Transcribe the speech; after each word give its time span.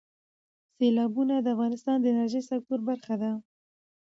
سیلابونه 0.75 1.35
د 1.39 1.47
افغانستان 1.55 1.97
د 2.01 2.05
انرژۍ 2.13 2.41
سکتور 2.49 2.79
برخه 2.89 3.15
ده. 3.21 3.31